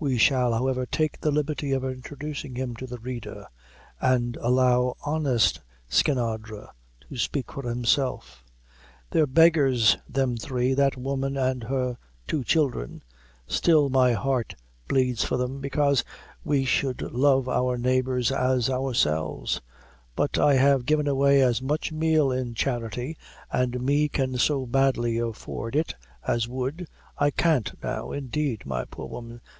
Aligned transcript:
We 0.00 0.16
shall, 0.16 0.52
however, 0.52 0.86
take 0.86 1.18
the 1.20 1.32
liberty 1.32 1.72
of 1.72 1.82
introducing 1.84 2.54
him 2.54 2.76
to 2.76 2.86
the 2.86 3.00
reader, 3.00 3.48
and 4.00 4.36
allow 4.36 4.94
honest 5.04 5.60
Skinadre 5.88 6.68
to 7.10 7.16
speak 7.16 7.50
for 7.50 7.68
himself. 7.68 8.44
"They're 9.10 9.26
beggars 9.26 9.96
them 10.08 10.36
three 10.36 10.72
that 10.74 10.96
woman 10.96 11.36
and 11.36 11.64
her 11.64 11.98
two 12.28 12.44
children; 12.44 13.02
still 13.48 13.88
my 13.90 14.12
heart 14.12 14.54
bleeds 14.86 15.24
for 15.24 15.36
them, 15.36 15.60
bekase 15.60 16.04
we 16.44 16.64
should 16.64 17.02
love 17.02 17.48
our 17.48 17.76
neighbors 17.76 18.30
as 18.30 18.70
ourselves; 18.70 19.60
but 20.14 20.38
I 20.38 20.54
have 20.54 20.86
given 20.86 21.08
away 21.08 21.42
as 21.42 21.60
much 21.60 21.90
meal 21.90 22.30
in 22.30 22.54
charity, 22.54 23.18
an' 23.52 23.84
me 23.84 24.08
can 24.08 24.36
so 24.38 24.64
badly 24.64 25.18
afford 25.18 25.74
it, 25.74 25.96
as 26.24 26.46
would 26.46 26.86
I 27.16 27.32
can't 27.32 27.72
now, 27.82 28.12
indeed, 28.12 28.64
my 28.64 28.84
poor 28.84 29.08
woman! 29.08 29.40